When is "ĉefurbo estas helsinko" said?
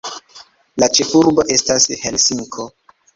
0.99-2.67